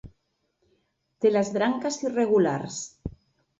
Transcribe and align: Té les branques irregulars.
Té 1.25 1.31
les 1.35 1.53
branques 1.59 2.01
irregulars. 2.07 2.83